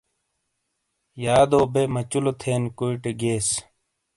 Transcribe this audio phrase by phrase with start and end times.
[1.23, 3.47] یادو بے مچلو تھین کوئی ٹے گیئس۔